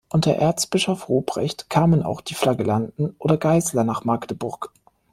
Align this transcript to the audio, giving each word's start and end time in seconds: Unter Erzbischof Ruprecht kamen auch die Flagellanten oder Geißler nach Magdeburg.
Unter 0.09 0.33
Erzbischof 0.37 1.09
Ruprecht 1.09 1.69
kamen 1.69 2.01
auch 2.01 2.21
die 2.21 2.33
Flagellanten 2.33 3.13
oder 3.19 3.37
Geißler 3.37 3.83
nach 3.83 4.03
Magdeburg. 4.03 4.71